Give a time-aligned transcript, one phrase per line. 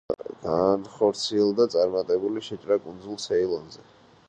[0.45, 3.89] განხორციელდა წარმატებული შეჭრა კუნძულ ცეილონზე.